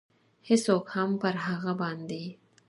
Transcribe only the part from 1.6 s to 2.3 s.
باندې.